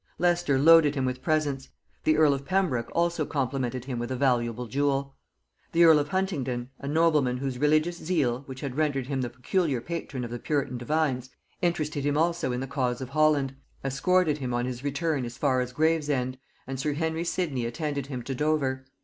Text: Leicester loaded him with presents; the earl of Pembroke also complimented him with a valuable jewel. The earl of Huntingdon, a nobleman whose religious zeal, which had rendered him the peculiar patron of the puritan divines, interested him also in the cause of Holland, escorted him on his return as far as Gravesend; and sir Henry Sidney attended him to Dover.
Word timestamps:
Leicester 0.17 0.57
loaded 0.57 0.95
him 0.95 1.05
with 1.05 1.21
presents; 1.21 1.69
the 2.05 2.17
earl 2.17 2.33
of 2.33 2.43
Pembroke 2.43 2.91
also 2.95 3.23
complimented 3.23 3.85
him 3.85 3.99
with 3.99 4.09
a 4.09 4.15
valuable 4.15 4.65
jewel. 4.65 5.15
The 5.73 5.83
earl 5.83 5.99
of 5.99 6.07
Huntingdon, 6.07 6.71
a 6.79 6.87
nobleman 6.87 7.37
whose 7.37 7.59
religious 7.59 7.97
zeal, 7.97 8.39
which 8.47 8.61
had 8.61 8.75
rendered 8.75 9.05
him 9.05 9.21
the 9.21 9.29
peculiar 9.29 9.79
patron 9.79 10.23
of 10.25 10.31
the 10.31 10.39
puritan 10.39 10.79
divines, 10.79 11.29
interested 11.61 12.03
him 12.03 12.17
also 12.17 12.51
in 12.51 12.61
the 12.61 12.65
cause 12.65 12.99
of 12.99 13.09
Holland, 13.09 13.55
escorted 13.85 14.39
him 14.39 14.55
on 14.55 14.65
his 14.65 14.83
return 14.83 15.23
as 15.23 15.37
far 15.37 15.61
as 15.61 15.71
Gravesend; 15.71 16.39
and 16.65 16.79
sir 16.79 16.93
Henry 16.93 17.23
Sidney 17.23 17.67
attended 17.67 18.07
him 18.07 18.23
to 18.23 18.33
Dover. 18.33 18.85